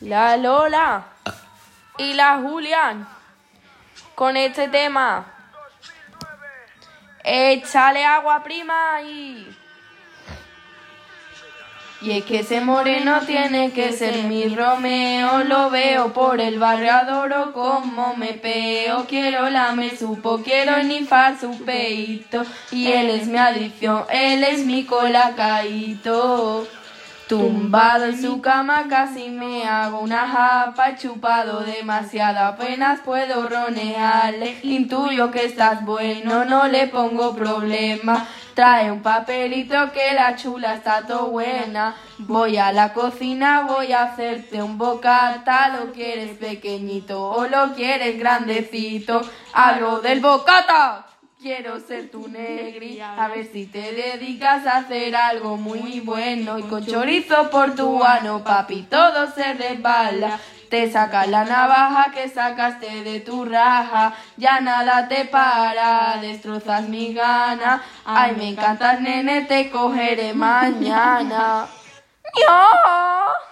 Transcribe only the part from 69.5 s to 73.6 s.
cogeré mañana. ¡No!